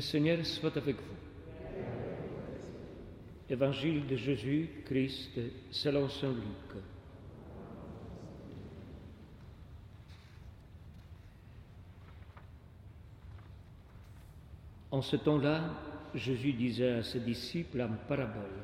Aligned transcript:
Le 0.00 0.06
Seigneur 0.06 0.46
soit 0.46 0.74
avec 0.78 0.96
vous. 0.96 1.16
Évangile 3.50 4.06
de 4.06 4.16
Jésus-Christ 4.16 5.38
selon 5.70 6.08
Saint 6.08 6.32
Luc. 6.32 6.82
En 14.90 15.02
ce 15.02 15.16
temps-là, 15.16 15.70
Jésus 16.14 16.54
disait 16.54 16.92
à 16.92 17.02
ses 17.02 17.20
disciples 17.20 17.82
en 17.82 17.90
parabole. 18.08 18.56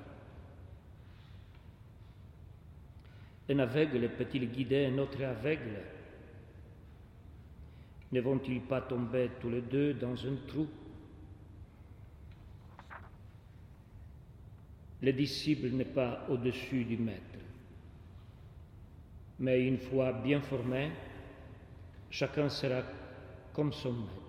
Un 3.51 3.59
aveugle 3.59 4.09
peut-il 4.17 4.51
guider 4.51 4.87
un 4.87 4.97
autre 4.97 5.23
aveugle? 5.23 5.83
Ne 8.11 8.23
vont-ils 8.23 8.63
pas 8.63 8.81
tomber 8.81 9.29
tous 9.39 9.51
les 9.51 9.61
deux 9.61 9.93
dans 9.93 10.15
un 10.15 10.37
trou? 10.49 10.67
Le 15.03 15.13
disciple 15.13 15.69
n'est 15.69 15.85
pas 15.85 16.25
au-dessus 16.29 16.85
du 16.85 16.97
maître, 16.97 17.39
mais 19.39 19.67
une 19.67 19.79
fois 19.79 20.13
bien 20.13 20.41
formé, 20.41 20.91
chacun 22.11 22.49
sera 22.49 22.83
comme 23.53 23.73
son 23.73 23.93
maître. 23.93 24.23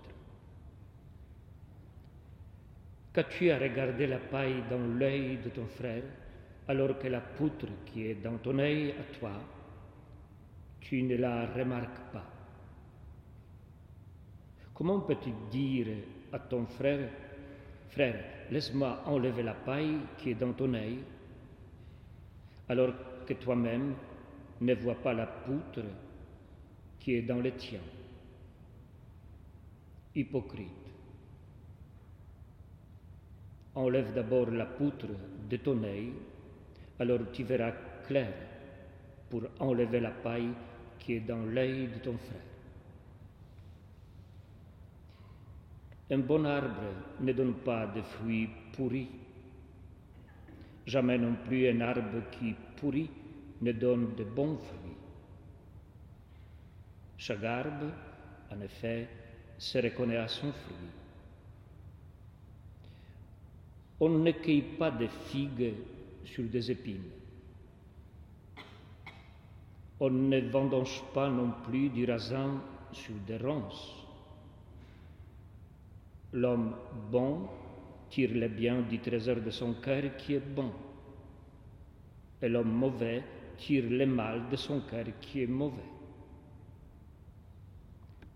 Qu'as-tu 3.13 3.49
à 3.49 3.57
regarder 3.57 4.07
la 4.07 4.19
paille 4.19 4.63
dans 4.69 4.85
l'œil 4.99 5.37
de 5.37 5.49
ton 5.49 5.65
frère, 5.65 6.03
alors 6.67 6.99
que 6.99 7.07
la 7.07 7.21
poutre 7.21 7.67
qui 7.85 8.07
est 8.07 8.15
dans 8.15 8.37
ton 8.37 8.59
œil 8.59 8.91
à 8.91 9.17
toi, 9.17 9.31
tu 10.81 11.01
ne 11.01 11.15
la 11.15 11.47
remarques 11.47 12.11
pas? 12.11 12.25
Comment 14.73 14.99
peux-tu 14.99 15.31
dire 15.49 15.87
à 16.31 16.39
ton 16.39 16.65
frère, 16.65 17.09
frère, 17.89 18.23
laisse-moi 18.51 19.01
enlever 19.05 19.43
la 19.43 19.53
paille 19.53 19.97
qui 20.17 20.31
est 20.31 20.35
dans 20.35 20.53
ton 20.53 20.73
œil, 20.73 20.99
alors 22.69 22.93
que 23.25 23.33
toi-même 23.33 23.95
ne 24.61 24.73
vois 24.73 24.95
pas 24.95 25.13
la 25.13 25.27
poutre 25.27 25.83
qui 26.99 27.15
est 27.15 27.21
dans 27.21 27.39
le 27.39 27.51
tien 27.51 27.79
Hypocrite. 30.15 30.71
Enlève 33.75 34.13
d'abord 34.13 34.49
la 34.49 34.65
poutre 34.65 35.05
de 35.49 35.57
ton 35.57 35.83
œil, 35.83 36.11
alors 36.99 37.19
tu 37.31 37.43
verras 37.43 37.73
clair 38.07 38.33
pour 39.29 39.43
enlever 39.59 39.99
la 39.99 40.09
paille 40.09 40.49
qui 40.97 41.13
est 41.13 41.19
dans 41.19 41.45
l'œil 41.45 41.87
de 41.87 41.99
ton 41.99 42.17
frère. 42.17 42.56
Un 46.09 46.19
bon 46.19 46.45
arbre 46.45 46.93
ne 47.19 47.33
donne 47.33 47.53
pas 47.53 47.85
de 47.87 48.01
fruits 48.01 48.49
pourris. 48.71 49.09
Jamais 50.85 51.17
non 51.17 51.35
plus 51.45 51.67
un 51.67 51.81
arbre 51.81 52.29
qui 52.31 52.55
pourrit 52.77 53.09
ne 53.61 53.73
donne 53.73 54.15
de 54.15 54.23
bons 54.23 54.57
fruits. 54.57 54.97
Chaque 57.17 57.43
arbre, 57.43 57.91
en 58.51 58.61
effet, 58.61 59.09
se 59.57 59.79
reconnaît 59.79 60.17
à 60.17 60.29
son 60.29 60.53
fruit. 60.53 60.75
On 63.99 64.09
ne 64.09 64.31
cueille 64.31 64.61
pas 64.77 64.91
de 64.91 65.07
figues 65.07 65.73
sur 66.23 66.43
des 66.45 66.71
épines. 66.71 67.09
On 69.99 70.11
ne 70.11 70.39
vendange 70.39 71.01
pas 71.13 71.29
non 71.29 71.51
plus 71.65 71.89
du 71.89 72.05
raisin 72.05 72.61
sur 72.91 73.15
des 73.25 73.37
ronces. 73.37 73.96
L'homme 76.37 76.75
bon 77.11 77.49
tire 78.11 78.29
le 78.33 78.47
bien 78.47 78.81
du 78.81 78.99
trésor 78.99 79.37
de 79.37 79.49
son 79.49 79.73
cœur 79.73 80.15
qui 80.17 80.35
est 80.35 80.39
bon, 80.39 80.71
et 82.39 82.47
l'homme 82.47 82.71
mauvais 82.71 83.23
tire 83.57 83.89
le 83.89 84.05
mal 84.05 84.47
de 84.49 84.55
son 84.55 84.81
cœur 84.81 85.05
qui 85.19 85.41
est 85.41 85.47
mauvais. 85.47 85.89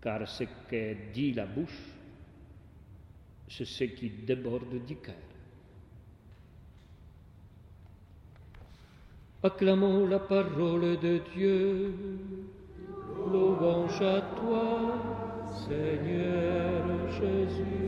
Car 0.02 0.26
ce 0.28 0.42
que 0.68 1.12
dit 1.12 1.32
la 1.32 1.46
bouche, 1.46 1.94
c'est 3.48 3.64
ce 3.64 3.84
qui 3.84 4.10
déborde 4.10 4.84
du 4.84 4.96
cœur. 4.96 5.14
Acclamons 9.44 10.08
la 10.08 10.18
parole 10.18 10.98
de 10.98 11.20
Dieu. 11.32 11.94
Louange 13.30 14.02
à 14.02 14.20
toi, 14.36 15.31
Seigneur 15.52 17.10
Jésus. 17.12 17.82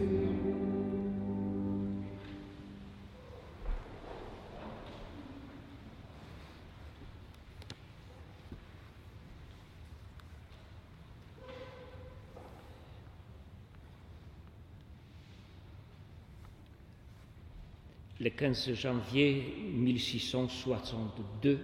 le 18.25 18.31
15 18.31 18.73
janvier 18.73 19.55
1662, 19.75 21.61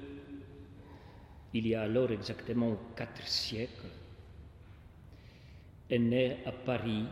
il 1.54 1.66
y 1.66 1.74
a 1.74 1.82
alors 1.82 2.10
exactement 2.10 2.76
quatre 2.94 3.26
siècles, 3.26 3.86
est 5.90 5.98
né 5.98 6.38
à 6.46 6.52
Paris 6.52 7.04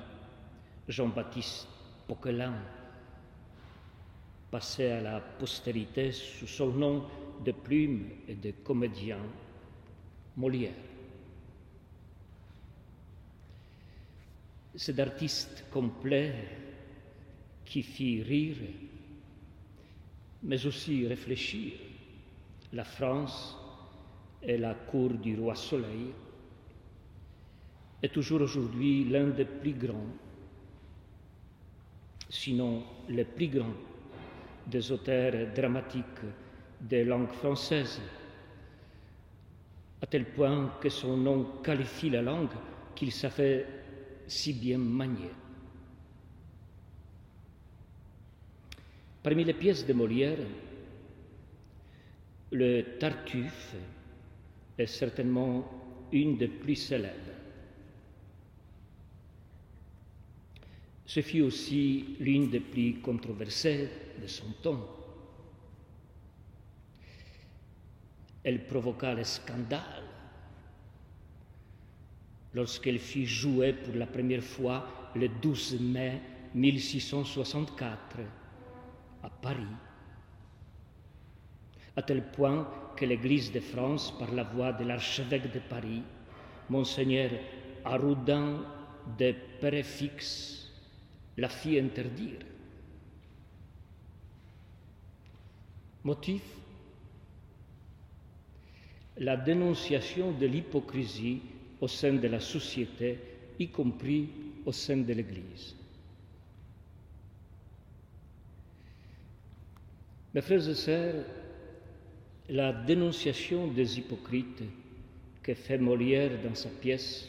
Jean-Baptiste 0.88 1.66
Poquelin, 2.06 2.54
passé 4.50 4.86
à 4.86 5.00
la 5.00 5.20
postérité 5.20 6.12
sous 6.12 6.46
son 6.46 6.68
nom 6.68 7.04
de 7.44 7.52
plume 7.52 8.08
et 8.26 8.34
de 8.34 8.52
comédien 8.64 9.18
Molière. 10.36 10.72
C'est 14.74 14.94
d'artiste 14.94 15.64
complet 15.70 16.32
qui 17.64 17.82
fit 17.82 18.22
rire 18.22 18.56
mais 20.42 20.64
aussi 20.66 21.06
réfléchir. 21.06 21.72
La 22.72 22.84
France 22.84 23.56
et 24.42 24.56
la 24.56 24.74
cour 24.74 25.10
du 25.10 25.38
roi 25.38 25.54
Soleil 25.56 26.12
est 28.02 28.12
toujours 28.12 28.42
aujourd'hui 28.42 29.04
l'un 29.04 29.28
des 29.28 29.44
plus 29.44 29.72
grands, 29.74 30.12
sinon 32.28 32.82
le 33.08 33.24
plus 33.24 33.48
grand, 33.48 33.74
des 34.66 34.92
auteurs 34.92 35.52
dramatiques 35.54 36.04
des 36.80 37.04
langues 37.04 37.32
françaises, 37.32 38.00
à 40.00 40.06
tel 40.06 40.26
point 40.26 40.76
que 40.80 40.88
son 40.88 41.16
nom 41.16 41.44
qualifie 41.62 42.10
la 42.10 42.22
langue 42.22 42.54
qu'il 42.94 43.10
savait 43.10 43.66
si 44.26 44.52
bien 44.52 44.78
manier. 44.78 45.30
Parmi 49.22 49.44
les 49.44 49.54
pièces 49.54 49.84
de 49.84 49.92
Molière, 49.92 50.38
le 52.52 52.82
Tartuffe 52.98 53.74
est 54.78 54.86
certainement 54.86 55.68
une 56.12 56.38
des 56.38 56.48
plus 56.48 56.76
célèbres. 56.76 57.27
Ce 61.08 61.22
fut 61.22 61.40
aussi 61.40 62.16
l'une 62.20 62.50
des 62.50 62.60
plus 62.60 63.00
controversées 63.00 63.88
de 64.20 64.26
son 64.26 64.52
temps. 64.62 64.86
Elle 68.44 68.66
provoqua 68.66 69.14
le 69.14 69.24
scandale 69.24 70.04
lorsqu'elle 72.52 72.98
fut 72.98 73.24
jouée 73.24 73.72
pour 73.72 73.94
la 73.94 74.06
première 74.06 74.42
fois 74.42 74.86
le 75.14 75.28
12 75.28 75.80
mai 75.80 76.20
1664 76.54 77.96
à 79.22 79.30
Paris, 79.30 79.76
à 81.96 82.02
tel 82.02 82.22
point 82.32 82.70
que 82.98 83.06
l'Église 83.06 83.50
de 83.50 83.60
France, 83.60 84.12
par 84.18 84.30
la 84.34 84.42
voix 84.42 84.74
de 84.74 84.84
l'archevêque 84.84 85.54
de 85.54 85.60
Paris, 85.70 86.02
Monseigneur 86.68 87.30
Arroudin 87.82 88.62
de 89.18 89.34
Péréfix, 89.58 90.57
la 91.38 91.48
fit 91.48 91.78
interdire. 91.78 92.40
Motif? 96.02 96.42
La 99.18 99.36
dénonciation 99.36 100.32
de 100.32 100.46
l'hypocrisie 100.46 101.40
au 101.80 101.88
sein 101.88 102.14
de 102.14 102.26
la 102.28 102.40
société, 102.40 103.18
y 103.58 103.68
compris 103.68 104.28
au 104.66 104.72
sein 104.72 104.96
de 104.96 105.12
l'Église. 105.12 105.74
Mes 110.34 110.40
frères 110.40 110.68
et 110.68 110.74
sœurs, 110.74 111.24
la 112.48 112.72
dénonciation 112.72 113.68
des 113.68 113.98
hypocrites 113.98 114.62
que 115.42 115.54
fait 115.54 115.78
Molière 115.78 116.42
dans 116.42 116.54
sa 116.54 116.68
pièce 116.68 117.28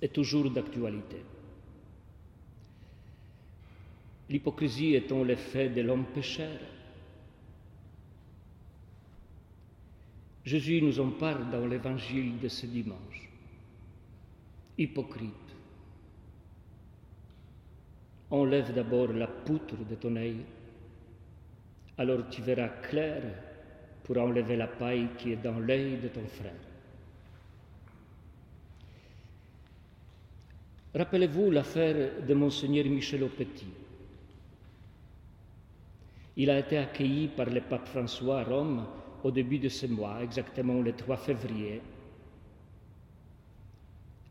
est 0.00 0.12
toujours 0.12 0.50
d'actualité. 0.50 1.18
L'hypocrisie 4.28 4.94
étant 4.94 5.24
l'effet 5.24 5.68
de 5.68 5.80
l'homme 5.80 6.04
pécheur. 6.06 6.60
Jésus 10.44 10.80
nous 10.80 11.00
en 11.00 11.10
parle 11.10 11.50
dans 11.50 11.66
l'évangile 11.66 12.38
de 12.38 12.48
ce 12.48 12.66
dimanche. 12.66 13.28
Hypocrite, 14.76 15.32
enlève 18.30 18.72
d'abord 18.72 19.12
la 19.12 19.26
poutre 19.26 19.76
de 19.76 19.94
ton 19.94 20.16
œil, 20.16 20.38
alors 21.96 22.28
tu 22.30 22.42
verras 22.42 22.68
clair 22.68 23.22
pour 24.04 24.16
enlever 24.18 24.56
la 24.56 24.68
paille 24.68 25.08
qui 25.18 25.32
est 25.32 25.42
dans 25.42 25.58
l'œil 25.58 25.98
de 25.98 26.08
ton 26.08 26.26
frère. 26.26 26.52
Rappelez-vous 30.94 31.50
l'affaire 31.50 32.24
de 32.26 32.34
monseigneur 32.34 32.86
Michel 32.86 33.22
Aupetit. 33.22 33.87
Il 36.38 36.50
a 36.50 36.58
été 36.60 36.78
accueilli 36.78 37.26
par 37.26 37.46
le 37.50 37.60
pape 37.60 37.88
François 37.88 38.40
à 38.40 38.44
Rome 38.44 38.86
au 39.24 39.30
début 39.32 39.58
de 39.58 39.68
ce 39.68 39.86
mois, 39.86 40.22
exactement 40.22 40.80
le 40.80 40.92
3 40.92 41.16
février. 41.16 41.82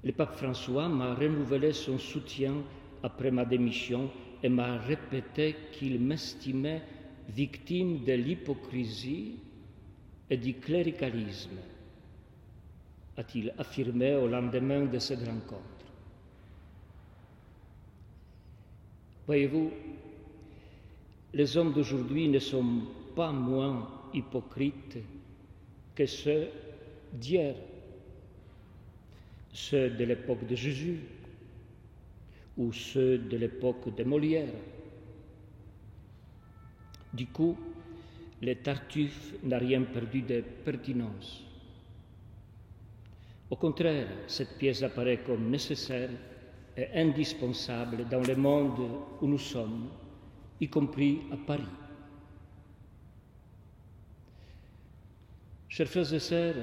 Le 0.05 0.13
pape 0.13 0.37
François 0.37 0.87
m'a 0.87 1.13
renouvelé 1.15 1.73
son 1.73 1.97
soutien 1.97 2.53
après 3.03 3.29
ma 3.29 3.43
démission 3.43 4.09
et 4.41 4.47
m'a 4.47 4.77
répété 4.77 5.57
qu'il 5.73 5.99
m'estimait 5.99 6.81
victime 7.27 8.05
de 8.05 8.13
l'hypocrisie 8.13 9.35
et 10.29 10.37
du 10.37 10.53
cléricalisme, 10.53 11.57
a-t-il 13.17 13.53
affirmé 13.57 14.15
au 14.15 14.27
lendemain 14.27 14.85
de 14.85 14.99
cette 14.99 15.25
rencontre. 15.25 15.61
Voyez-vous, 19.25 19.71
les 21.37 21.55
hommes 21.55 21.71
d'aujourd'hui 21.71 22.27
ne 22.27 22.39
sont 22.39 22.81
pas 23.15 23.31
moins 23.31 23.87
hypocrites 24.11 24.97
que 25.93 26.07
ceux 26.07 26.47
d'hier, 27.13 27.53
ceux 29.53 29.91
de 29.91 30.03
l'époque 30.03 30.47
de 30.47 30.55
Jésus 30.55 30.99
ou 32.57 32.73
ceux 32.73 33.19
de 33.19 33.37
l'époque 33.37 33.95
de 33.95 34.03
Molière. 34.03 34.49
Du 37.13 37.27
coup, 37.27 37.55
le 38.41 38.55
Tartuffe 38.55 39.35
n'a 39.43 39.59
rien 39.59 39.83
perdu 39.83 40.23
de 40.23 40.43
pertinence. 40.65 41.43
Au 43.51 43.55
contraire, 43.55 44.07
cette 44.25 44.57
pièce 44.57 44.81
apparaît 44.81 45.19
comme 45.23 45.51
nécessaire 45.51 46.09
et 46.75 46.87
indispensable 46.95 48.07
dans 48.09 48.21
le 48.21 48.35
monde 48.35 48.79
où 49.21 49.27
nous 49.27 49.37
sommes, 49.37 49.87
y 50.59 50.67
compris 50.67 51.21
à 51.31 51.37
Paris. 51.37 51.63
Chers 55.69 55.87
frères 55.87 56.13
et 56.13 56.19
sœurs, 56.19 56.55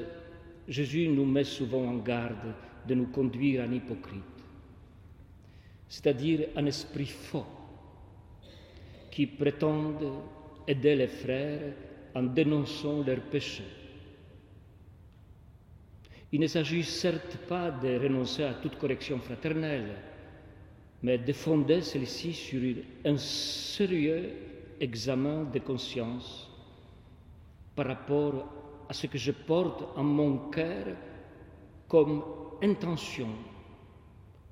Jésus 0.67 1.08
nous 1.08 1.26
met 1.26 1.44
souvent 1.44 1.87
en 1.87 1.99
garde 1.99 2.55
de 2.87 2.94
nous 2.94 3.06
conduire 3.06 3.64
en 3.64 3.73
hypocrite, 3.73 4.23
c'est-à-dire 5.88 6.49
un 6.56 6.67
esprit 6.67 7.06
faux 7.06 7.46
qui 9.11 9.26
prétendent 9.26 10.12
aider 10.67 10.96
les 10.96 11.06
frères 11.06 11.73
en 12.14 12.23
dénonçant 12.23 13.02
leurs 13.02 13.23
péchés. 13.23 13.62
Il 16.32 16.41
ne 16.41 16.46
s'agit 16.49 16.82
certes 16.82 17.37
pas 17.49 17.70
de 17.70 17.96
renoncer 17.96 18.43
à 18.43 18.55
toute 18.55 18.76
correction 18.76 19.20
fraternelle, 19.20 19.94
mais 21.04 21.18
de 21.18 21.34
fonder 21.34 21.82
celle-ci 21.82 22.32
sur 22.32 22.62
un 23.04 23.18
sérieux 23.18 24.30
examen 24.80 25.44
de 25.52 25.58
conscience 25.58 26.48
par 27.76 27.86
rapport 27.88 28.48
à 28.88 28.94
ce 28.94 29.06
que 29.06 29.18
je 29.18 29.32
porte 29.32 29.84
en 29.96 30.02
mon 30.02 30.48
cœur 30.48 30.96
comme 31.88 32.24
intention 32.62 33.28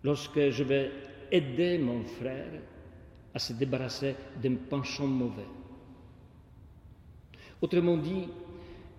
lorsque 0.05 0.51
je 0.51 0.63
vais 0.63 0.91
aider 1.31 1.79
mon 1.79 2.05
frère 2.05 2.61
à 3.33 3.39
se 3.39 3.55
débarrasser 3.55 4.15
d'un 4.43 4.57
penchant 4.69 5.07
mauvais. 5.07 5.49
Autrement 7.63 7.97
dit, 7.97 8.29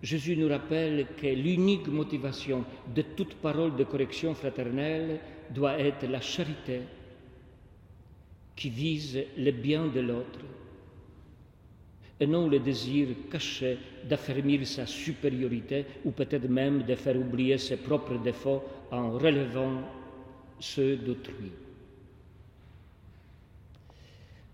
Jésus 0.01 0.35
nous 0.37 0.49
rappelle 0.49 1.05
que 1.21 1.27
l'unique 1.27 1.87
motivation 1.87 2.65
de 2.95 3.03
toute 3.15 3.35
parole 3.35 3.75
de 3.75 3.83
correction 3.83 4.33
fraternelle 4.33 5.19
doit 5.51 5.77
être 5.77 6.07
la 6.07 6.19
charité 6.19 6.81
qui 8.55 8.69
vise 8.69 9.23
le 9.37 9.51
bien 9.51 9.87
de 9.87 9.99
l'autre 9.99 10.39
et 12.19 12.27
non 12.27 12.47
le 12.47 12.59
désir 12.59 13.07
caché 13.29 13.77
d'affermir 14.07 14.65
sa 14.67 14.85
supériorité 14.85 15.85
ou 16.05 16.11
peut-être 16.11 16.47
même 16.47 16.83
de 16.83 16.95
faire 16.95 17.17
oublier 17.17 17.57
ses 17.57 17.77
propres 17.77 18.17
défauts 18.17 18.63
en 18.91 19.11
relevant 19.11 19.81
ceux 20.59 20.95
d'autrui. 20.97 21.51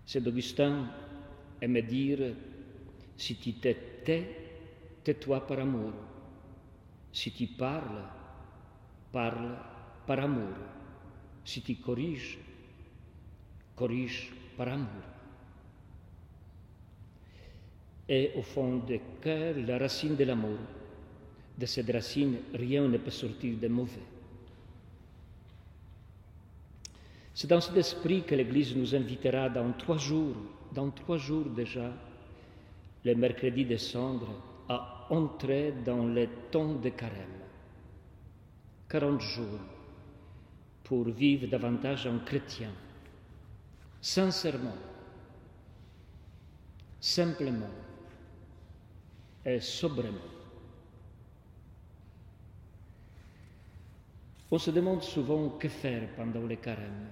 Saint 0.06 0.26
Augustin 0.26 0.88
aimait 1.60 1.82
dire 1.82 2.34
si 3.16 3.36
tu 3.36 3.52
te 3.52 3.68
tais, 4.04 4.26
tais-toi 5.04 5.46
par 5.46 5.60
amour. 5.60 5.92
Si 7.12 7.30
tu 7.32 7.46
parles, 7.46 8.04
parle 9.12 9.56
par 10.06 10.20
amour. 10.20 10.56
Si 11.44 11.60
tu 11.62 11.76
corriges, 11.76 12.38
corrige 13.76 14.32
par 14.56 14.68
amour. 14.68 15.04
Et 18.08 18.32
au 18.36 18.42
fond 18.42 18.78
du 18.78 19.00
cœur, 19.20 19.54
la 19.66 19.78
racine 19.78 20.16
de 20.16 20.24
l'amour. 20.24 20.58
De 21.56 21.66
cette 21.66 21.90
racine, 21.90 22.36
rien 22.54 22.88
ne 22.88 22.98
peut 22.98 23.10
sortir 23.10 23.56
de 23.56 23.68
mauvais. 23.68 24.00
C'est 27.34 27.48
dans 27.48 27.60
cet 27.60 27.76
esprit 27.76 28.22
que 28.22 28.34
l'Église 28.34 28.76
nous 28.76 28.94
invitera 28.94 29.48
dans 29.48 29.72
trois 29.72 29.96
jours, 29.96 30.36
dans 30.72 30.90
trois 30.90 31.16
jours 31.16 31.46
déjà, 31.46 31.92
le 33.04 33.14
mercredi 33.14 33.64
de 33.64 33.76
cendre, 33.76 34.28
à 34.68 35.06
entrer 35.10 35.72
dans 35.84 36.06
le 36.06 36.28
temps 36.50 36.74
de 36.74 36.90
carême. 36.90 37.40
40 38.88 39.20
jours 39.20 39.60
pour 40.84 41.04
vivre 41.04 41.46
davantage 41.46 42.06
en 42.06 42.18
chrétien, 42.18 42.70
sincèrement, 44.00 44.76
simplement 47.00 47.70
et 49.44 49.60
sobrement. 49.60 50.18
On 54.50 54.58
se 54.58 54.70
demande 54.70 55.02
souvent 55.02 55.50
que 55.50 55.68
faire 55.68 56.08
pendant 56.16 56.42
le 56.42 56.56
carême. 56.56 57.08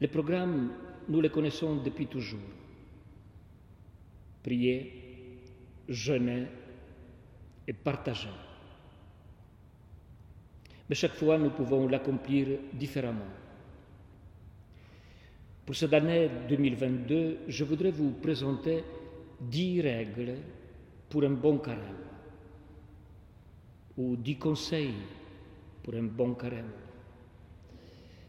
Les 0.00 0.08
programmes, 0.08 0.72
nous 1.08 1.20
les 1.20 1.30
connaissons 1.30 1.76
depuis 1.76 2.06
toujours. 2.06 2.40
Prier, 4.42 5.40
jeûner 5.88 6.46
et 7.66 7.72
partager. 7.72 8.28
Mais 10.88 10.94
chaque 10.94 11.14
fois, 11.14 11.38
nous 11.38 11.50
pouvons 11.50 11.88
l'accomplir 11.88 12.58
différemment. 12.72 13.45
Pour 15.66 15.74
cette 15.74 15.94
année 15.94 16.30
2022, 16.48 17.38
je 17.48 17.64
voudrais 17.64 17.90
vous 17.90 18.12
présenter 18.12 18.84
dix 19.40 19.80
règles 19.80 20.36
pour 21.10 21.24
un 21.24 21.30
bon 21.30 21.58
carême 21.58 22.04
ou 23.96 24.14
dix 24.14 24.36
conseils 24.36 24.94
pour 25.82 25.94
un 25.94 26.04
bon 26.04 26.34
carême. 26.34 26.70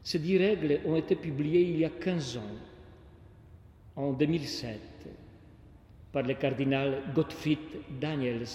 Ces 0.01 0.17
dix 0.17 0.39
règles 0.39 0.79
ont 0.87 0.95
été 0.95 1.15
publiées 1.15 1.61
il 1.61 1.77
y 1.77 1.85
a 1.85 1.91
15 1.91 2.37
ans, 2.37 2.55
en 3.95 4.13
2007, 4.13 4.79
par 6.11 6.23
le 6.23 6.33
cardinal 6.33 7.03
Gottfried 7.13 7.59
Daniels, 8.01 8.47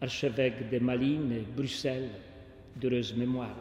archevêque 0.00 0.70
de 0.70 0.78
Malines 0.78 1.44
Bruxelles, 1.54 2.08
d'heureuse 2.76 3.14
mémoire. 3.14 3.56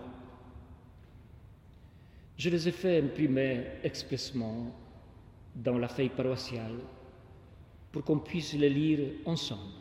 Je 2.37 2.49
les 2.49 2.67
ai 2.67 2.71
fait 2.71 2.99
imprimer 2.99 3.63
expressément 3.83 4.73
dans 5.55 5.77
la 5.77 5.87
feuille 5.87 6.09
paroissiale 6.09 6.79
pour 7.91 8.03
qu'on 8.03 8.19
puisse 8.19 8.53
les 8.53 8.69
lire 8.69 9.07
ensemble, 9.25 9.71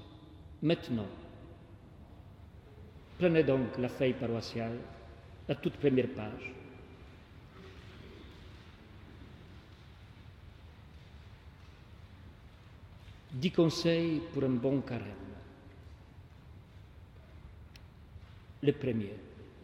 maintenant. 0.60 1.06
Prenez 3.18 3.42
donc 3.42 3.78
la 3.78 3.88
feuille 3.88 4.12
paroissiale, 4.12 4.78
la 5.48 5.54
toute 5.54 5.76
première 5.76 6.08
page. 6.08 6.52
Dix 13.32 13.50
conseils 13.50 14.20
pour 14.34 14.44
un 14.44 14.50
bon 14.50 14.82
carême. 14.82 15.06
Le 18.62 18.72
premier, 18.72 19.14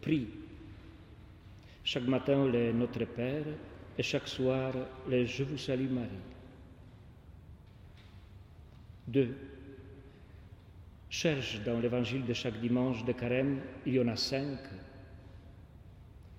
prie. 0.01 0.27
Chaque 1.91 2.05
matin, 2.05 2.45
le 2.45 2.71
Notre 2.71 3.03
Père 3.05 3.47
et 3.97 4.03
chaque 4.03 4.27
soir 4.27 4.73
le 5.07 5.25
Je 5.25 5.41
vous 5.41 5.57
salue 5.57 5.89
Marie. 5.89 6.07
2. 9.07 9.35
Cherche 11.09 11.63
dans 11.63 11.79
l'évangile 11.79 12.27
de 12.27 12.33
chaque 12.33 12.59
dimanche 12.59 13.03
de 13.05 13.11
carême, 13.13 13.61
il 13.87 13.95
y 13.95 13.99
en 13.99 14.07
a 14.07 14.15
cinq, 14.15 14.59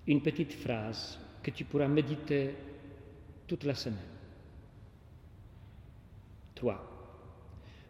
une 0.06 0.22
petite 0.22 0.52
phrase 0.52 1.18
que 1.42 1.50
tu 1.50 1.64
pourras 1.64 1.88
méditer 1.88 2.54
toute 3.48 3.64
la 3.64 3.74
semaine. 3.74 3.98
3. 6.54 6.80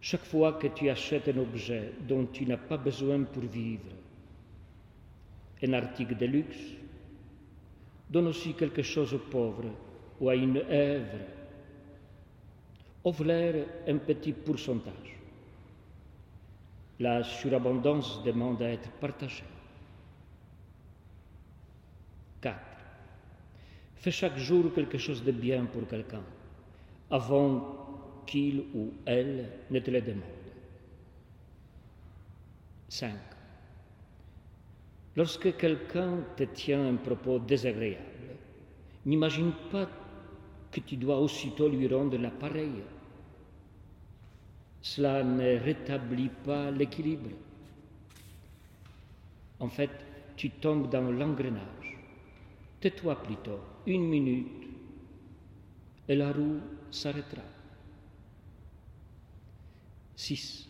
Chaque 0.00 0.24
fois 0.24 0.54
que 0.54 0.68
tu 0.68 0.88
achètes 0.88 1.28
un 1.28 1.36
objet 1.36 1.92
dont 2.08 2.24
tu 2.24 2.46
n'as 2.46 2.56
pas 2.56 2.78
besoin 2.78 3.22
pour 3.24 3.42
vivre, 3.42 3.92
un 5.62 5.74
article 5.74 6.16
de 6.16 6.24
luxe, 6.24 6.80
donne 8.10 8.26
aussi 8.26 8.54
quelque 8.54 8.82
chose 8.82 9.14
aux 9.14 9.18
pauvres 9.18 9.70
ou 10.20 10.28
à 10.28 10.34
une 10.34 10.58
œuvre. 10.58 11.18
Offre-leur 13.04 13.66
un 13.86 13.96
petit 13.98 14.32
pourcentage. 14.32 15.18
La 16.98 17.22
surabondance 17.22 18.22
demande 18.24 18.60
à 18.60 18.70
être 18.70 18.90
partagée. 18.90 19.44
4. 22.42 22.56
Fais 23.96 24.10
chaque 24.10 24.36
jour 24.36 24.72
quelque 24.74 24.98
chose 24.98 25.24
de 25.24 25.32
bien 25.32 25.64
pour 25.64 25.86
quelqu'un, 25.86 26.22
avant 27.10 28.22
qu'il 28.26 28.64
ou 28.74 28.92
elle 29.06 29.48
ne 29.70 29.78
te 29.78 29.90
le 29.90 30.00
demande. 30.02 30.24
5. 32.88 33.14
Lorsque 35.16 35.56
quelqu'un 35.56 36.18
te 36.36 36.44
tient 36.44 36.86
un 36.86 36.96
propos 36.96 37.38
désagréable, 37.38 38.04
n'imagine 39.04 39.52
pas 39.70 39.88
que 40.70 40.80
tu 40.80 40.96
dois 40.96 41.18
aussitôt 41.18 41.68
lui 41.68 41.88
rendre 41.88 42.16
l'appareil. 42.16 42.82
Cela 44.80 45.24
ne 45.24 45.58
rétablit 45.58 46.30
pas 46.44 46.70
l'équilibre. 46.70 47.30
En 49.58 49.68
fait, 49.68 49.90
tu 50.36 50.50
tombes 50.50 50.88
dans 50.88 51.10
l'engrenage. 51.10 51.98
Tais-toi 52.80 53.20
plutôt 53.22 53.60
une 53.86 54.08
minute 54.08 54.46
et 56.08 56.14
la 56.14 56.32
roue 56.32 56.60
s'arrêtera. 56.90 57.42
6. 60.16 60.68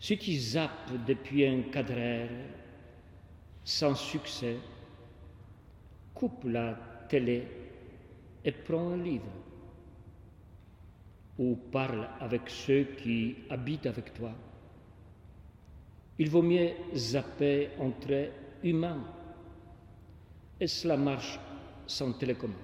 Si 0.00 0.18
tu 0.18 0.32
zappes 0.32 1.04
depuis 1.06 1.46
un 1.46 1.62
cadre 1.70 2.28
sans 3.64 3.94
succès, 3.94 4.56
coupe 6.14 6.44
la 6.44 6.74
télé 7.08 7.46
et 8.44 8.52
prends 8.52 8.92
un 8.92 8.96
livre 8.96 9.32
ou 11.38 11.56
parle 11.56 12.08
avec 12.20 12.48
ceux 12.48 12.84
qui 12.84 13.36
habitent 13.50 13.86
avec 13.86 14.12
toi. 14.14 14.32
Il 16.18 16.28
vaut 16.28 16.42
mieux 16.42 16.70
zapper 16.94 17.70
entre 17.78 18.30
humains 18.62 19.02
et 20.60 20.66
cela 20.66 20.96
marche 20.96 21.38
sans 21.86 22.12
télécommande. 22.12 22.56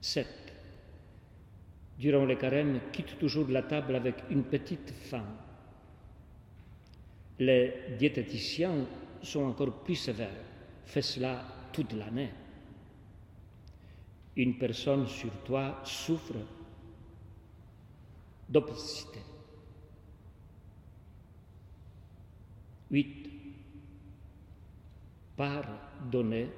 7. 0.00 0.26
Durant 1.98 2.24
les 2.24 2.38
carèmes, 2.38 2.80
quitte 2.92 3.18
toujours 3.18 3.48
la 3.48 3.62
table 3.62 3.96
avec 3.96 4.14
une 4.30 4.44
petite 4.44 4.90
faim 4.90 5.26
les 7.38 7.72
diététiciens 7.98 8.86
sont 9.22 9.44
encore 9.44 9.82
plus 9.84 9.94
sévères. 9.94 10.44
Fais 10.84 11.02
cela 11.02 11.44
toute 11.72 11.92
l'année. 11.92 12.30
Une 14.36 14.56
personne 14.56 15.06
sur 15.06 15.30
toi 15.44 15.80
souffre 15.84 16.36
d'obésité. 18.48 19.20
8. 22.90 23.30
Pardonner 25.36 26.48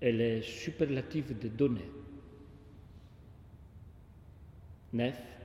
et 0.00 0.12
les 0.12 0.42
superlatifs 0.42 1.38
de 1.38 1.48
donner. 1.48 1.88
9. 4.92 5.39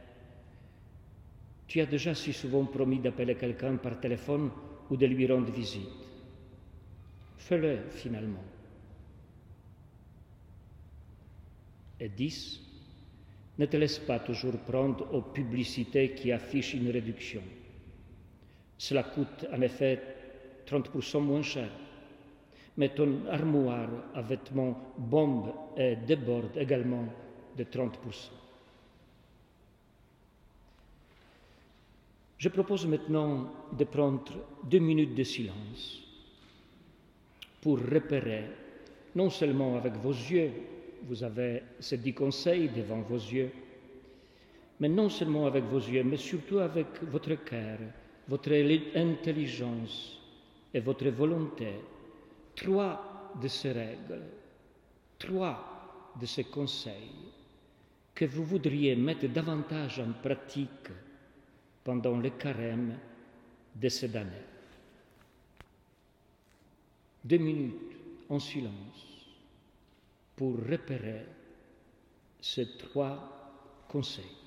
Tu 1.75 1.81
as 1.81 1.85
déjà 1.85 2.15
si 2.15 2.31
souvent 2.31 2.63
promis 2.63 2.99
d'appeler 2.99 3.35
quelqu'un 3.35 3.75
par 3.75 3.99
téléphone 3.99 4.49
ou 4.89 4.95
de 4.95 5.05
lui 5.07 5.27
rendre 5.27 5.51
visite. 5.51 5.89
Fais-le 7.35 7.79
finalement. 7.89 8.45
Et 11.99 12.07
10. 12.07 12.61
Ne 13.59 13.65
te 13.65 13.75
laisse 13.75 13.99
pas 13.99 14.19
toujours 14.19 14.57
prendre 14.59 15.13
aux 15.13 15.21
publicités 15.21 16.13
qui 16.13 16.31
affichent 16.31 16.75
une 16.75 16.89
réduction. 16.91 17.41
Cela 18.77 19.03
coûte 19.03 19.45
en 19.51 19.59
effet 19.59 20.01
30% 20.65 21.19
moins 21.19 21.41
cher. 21.41 21.67
Mais 22.77 22.87
ton 22.95 23.25
armoire 23.29 23.89
à 24.13 24.21
vêtements 24.21 24.93
bombe 24.97 25.51
et 25.75 25.97
déborde 25.97 26.55
également 26.55 27.03
de 27.57 27.65
30%. 27.65 28.44
Je 32.37 32.49
propose 32.49 32.85
maintenant 32.85 33.49
de 33.77 33.85
prendre 33.85 34.23
deux 34.63 34.79
minutes 34.79 35.15
de 35.15 35.23
silence 35.23 36.01
pour 37.61 37.79
repérer, 37.79 38.43
non 39.15 39.29
seulement 39.29 39.77
avec 39.77 39.93
vos 39.95 40.11
yeux, 40.11 40.51
vous 41.03 41.23
avez 41.23 41.63
ces 41.79 41.97
dix 41.97 42.13
conseils 42.13 42.69
devant 42.69 43.01
vos 43.01 43.15
yeux, 43.15 43.51
mais 44.79 44.89
non 44.89 45.09
seulement 45.09 45.45
avec 45.47 45.63
vos 45.65 45.79
yeux, 45.79 46.03
mais 46.03 46.17
surtout 46.17 46.59
avec 46.59 46.87
votre 47.03 47.35
cœur, 47.45 47.79
votre 48.27 48.51
intelligence 48.95 50.19
et 50.73 50.81
votre 50.81 51.07
volonté, 51.07 51.69
trois 52.55 53.31
de 53.41 53.47
ces 53.47 53.71
règles, 53.71 54.21
trois 55.17 56.11
de 56.19 56.25
ces 56.25 56.43
conseils 56.43 57.31
que 58.13 58.25
vous 58.25 58.43
voudriez 58.43 58.95
mettre 58.95 59.27
davantage 59.27 59.99
en 59.99 60.11
pratique 60.21 60.89
pendant 61.85 62.17
le 62.17 62.31
carême 62.31 62.97
de 63.75 63.89
cette 63.89 64.15
année. 64.15 64.31
Deux 67.23 67.37
minutes 67.37 67.95
en 68.27 68.39
silence 68.39 69.27
pour 70.35 70.57
repérer 70.67 71.25
ces 72.41 72.75
trois 72.77 73.85
conseils. 73.87 74.44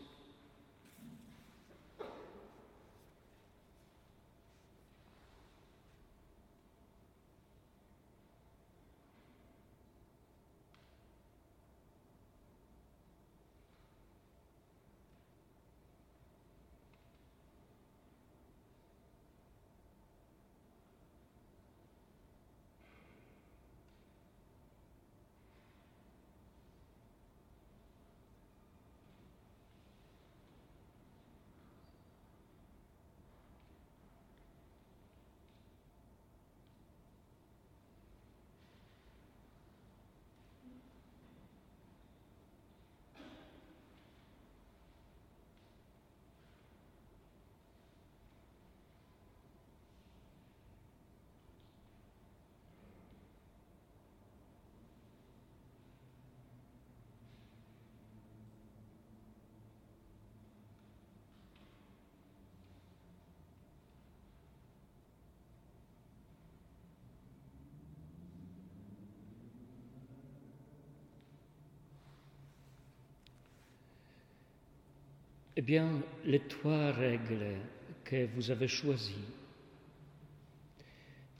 Eh 75.58 75.60
bien, 75.60 75.90
les 76.24 76.38
trois 76.38 76.92
règles 76.92 77.56
que 78.04 78.26
vous 78.26 78.52
avez 78.52 78.68
choisies 78.68 79.26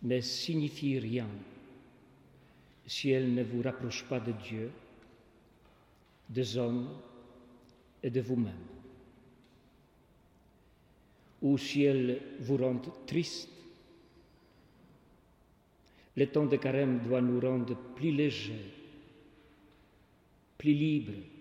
ne 0.03 0.21
signifie 0.21 0.99
rien 0.99 1.29
si 2.85 3.11
elle 3.11 3.33
ne 3.33 3.45
vous 3.45 3.63
rapproche 3.63 4.05
pas 4.07 4.19
de 4.19 4.33
Dieu, 4.33 4.73
des 6.29 6.57
hommes 6.57 6.89
et 8.03 8.11
de 8.11 8.21
vous-même. 8.21 8.67
Ou 11.41 11.57
si 11.57 11.85
elle 11.85 12.21
vous 12.41 12.57
rend 12.57 12.83
triste, 13.07 13.49
le 16.17 16.27
temps 16.27 16.47
de 16.47 16.57
carême 16.57 16.99
doit 17.05 17.21
nous 17.21 17.39
rendre 17.39 17.77
plus 17.95 18.11
légers, 18.11 18.73
plus 20.59 20.75
libres 20.75 21.38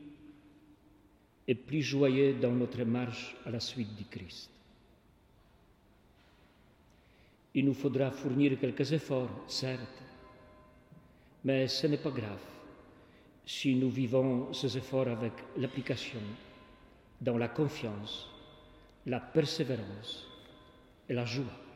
et 1.47 1.55
plus 1.55 1.81
joyeux 1.81 2.33
dans 2.33 2.51
notre 2.51 2.83
marche 2.83 3.35
à 3.45 3.51
la 3.51 3.59
suite 3.59 3.95
du 3.95 4.05
Christ. 4.05 4.49
Il 7.53 7.65
nous 7.65 7.73
faudra 7.73 8.11
fournir 8.11 8.59
quelques 8.59 8.91
efforts, 8.91 9.29
certes, 9.47 10.03
mais 11.43 11.67
ce 11.67 11.87
n'est 11.87 11.97
pas 11.97 12.11
grave 12.11 12.41
si 13.45 13.75
nous 13.75 13.89
vivons 13.89 14.51
ces 14.53 14.77
efforts 14.77 15.07
avec 15.07 15.31
l'application, 15.55 16.19
dans 17.21 17.37
la 17.37 17.47
confiance, 17.47 18.29
la 19.05 19.21
persévérance 19.21 20.27
et 21.07 21.13
la 21.13 21.23
joie. 21.23 21.66